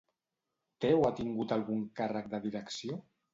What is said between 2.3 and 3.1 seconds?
de direcció?